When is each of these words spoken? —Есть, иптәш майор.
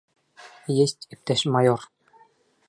—Есть, 0.83 1.07
иптәш 1.17 1.45
майор. 1.57 1.85